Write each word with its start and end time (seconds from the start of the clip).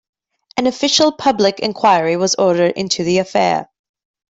An 0.57 0.65
official 0.65 1.11
public 1.11 1.59
enquiry 1.59 2.17
was 2.17 2.33
ordered 2.33 2.71
into 2.71 3.03
the 3.03 3.19
affair. 3.19 3.69